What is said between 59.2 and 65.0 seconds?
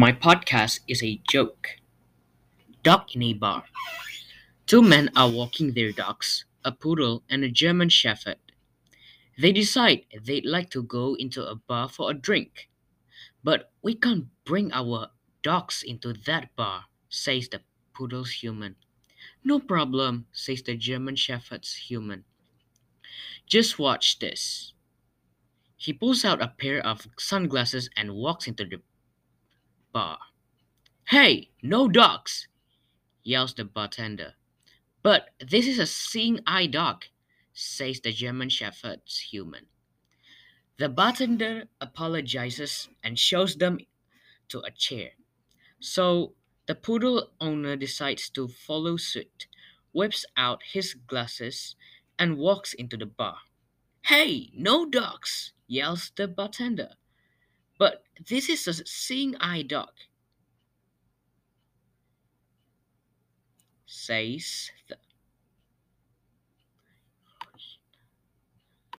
eye dog, says the